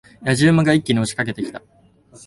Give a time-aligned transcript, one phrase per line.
[0.23, 1.61] 野次馬が一気に押し掛けてきた。